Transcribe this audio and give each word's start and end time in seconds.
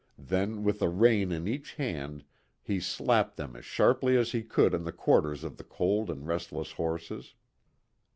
Then 0.17 0.63
with 0.63 0.81
a 0.81 0.89
rein 0.89 1.31
in 1.31 1.47
each 1.47 1.75
hand 1.75 2.23
he 2.63 2.79
slapped 2.79 3.37
them 3.37 3.55
as 3.55 3.65
sharply 3.65 4.17
as 4.17 4.31
he 4.31 4.41
could 4.41 4.73
on 4.73 4.83
the 4.83 4.91
quarters 4.91 5.43
of 5.43 5.57
the 5.57 5.63
cold 5.63 6.09
and 6.09 6.25
restless 6.25 6.71
horses. 6.71 7.35